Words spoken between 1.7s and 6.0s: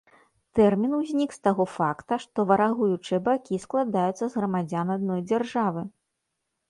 факта, што варагуючыя бакі складаюцца з грамадзян адной дзяржавы.